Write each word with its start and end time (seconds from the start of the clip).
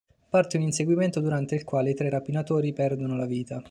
Parte 0.31 0.57
un 0.57 0.63
inseguimento 0.63 1.19
durante 1.19 1.53
il 1.53 1.63
quale 1.63 1.91
i 1.91 1.93
tre 1.93 2.09
rapinatori 2.09 2.73
perdono 2.73 3.15
la 3.15 3.27
vita. 3.27 3.59